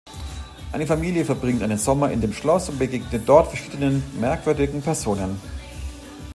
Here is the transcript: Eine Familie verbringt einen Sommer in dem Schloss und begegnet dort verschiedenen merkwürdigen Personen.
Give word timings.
Eine 0.71 0.87
Familie 0.87 1.25
verbringt 1.25 1.61
einen 1.61 1.77
Sommer 1.77 2.09
in 2.09 2.21
dem 2.21 2.33
Schloss 2.33 2.69
und 2.69 2.79
begegnet 2.79 3.21
dort 3.29 3.49
verschiedenen 3.49 4.01
merkwürdigen 4.19 4.81
Personen. 4.81 5.37